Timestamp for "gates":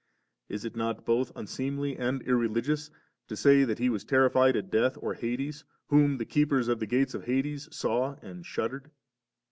6.87-7.13